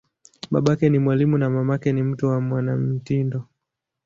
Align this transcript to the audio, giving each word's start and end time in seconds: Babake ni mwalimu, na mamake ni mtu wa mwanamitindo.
Babake 0.51 0.89
ni 0.89 0.99
mwalimu, 0.99 1.37
na 1.37 1.49
mamake 1.49 1.91
ni 1.93 2.03
mtu 2.03 2.27
wa 2.27 2.41
mwanamitindo. 2.41 3.43